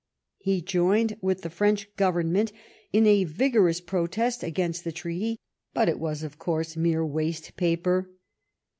[0.39, 2.51] He joined with the French Government
[2.91, 5.37] in a vigorous protest against the treaty,
[5.75, 8.09] but it was, of course, mere waste paper.